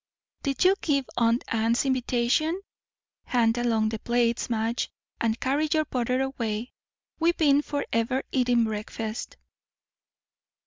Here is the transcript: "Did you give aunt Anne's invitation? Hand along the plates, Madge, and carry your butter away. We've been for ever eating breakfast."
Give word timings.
"Did 0.41 0.63
you 0.65 0.73
give 0.81 1.05
aunt 1.15 1.43
Anne's 1.47 1.85
invitation? 1.85 2.59
Hand 3.25 3.55
along 3.59 3.89
the 3.89 3.99
plates, 3.99 4.49
Madge, 4.49 4.89
and 5.19 5.39
carry 5.39 5.69
your 5.71 5.85
butter 5.85 6.23
away. 6.23 6.73
We've 7.19 7.37
been 7.37 7.61
for 7.61 7.85
ever 7.93 8.23
eating 8.31 8.63
breakfast." 8.63 9.37